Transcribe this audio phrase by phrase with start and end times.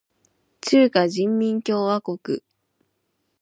[0.61, 2.41] 中華人民共和国